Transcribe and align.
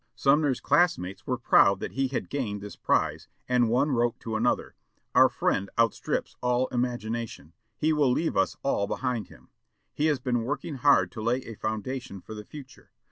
Sumner's 0.15 0.59
class 0.59 0.97
mates 0.97 1.27
were 1.27 1.37
proud 1.37 1.79
that 1.79 1.91
he 1.91 2.07
had 2.07 2.27
gained 2.27 2.59
this 2.59 2.75
prize, 2.75 3.27
and 3.47 3.69
one 3.69 3.91
wrote 3.91 4.19
to 4.21 4.35
another, 4.35 4.73
"Our 5.13 5.29
friend 5.29 5.69
outstrips 5.77 6.35
all 6.41 6.65
imagination. 6.69 7.53
He 7.77 7.93
will 7.93 8.11
leave 8.11 8.35
us 8.35 8.57
all 8.63 8.87
behind 8.87 9.27
him.... 9.27 9.49
He 9.93 10.07
has 10.07 10.19
been 10.19 10.41
working 10.41 10.77
hard 10.77 11.11
to 11.11 11.21
lay 11.21 11.41
a 11.43 11.53
foundation 11.53 12.19
for 12.19 12.33
the 12.33 12.43
future. 12.45 12.89